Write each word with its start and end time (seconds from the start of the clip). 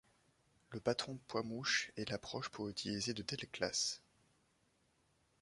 Le 0.71 0.79
patron 0.79 1.19
poids-mouche 1.27 1.91
est 1.95 2.09
l'approche 2.09 2.49
pour 2.49 2.67
utiliser 2.69 3.13
de 3.13 3.21
telles 3.21 3.47
classes. 3.47 4.01